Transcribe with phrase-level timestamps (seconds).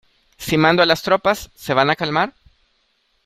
[0.35, 2.33] Si mando a las tropas,¿ se van a calmar?